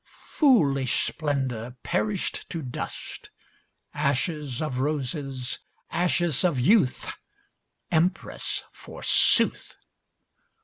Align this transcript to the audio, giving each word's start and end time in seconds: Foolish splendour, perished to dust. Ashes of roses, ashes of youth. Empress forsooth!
Foolish 0.33 1.05
splendour, 1.05 1.75
perished 1.83 2.49
to 2.49 2.63
dust. 2.63 3.29
Ashes 3.93 4.59
of 4.59 4.79
roses, 4.79 5.59
ashes 5.91 6.43
of 6.43 6.59
youth. 6.59 7.13
Empress 7.91 8.63
forsooth! 8.71 9.75